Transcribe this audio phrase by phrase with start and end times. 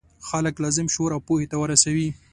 [0.27, 2.09] خلک لازم شعور او پوهې ته ورسوي.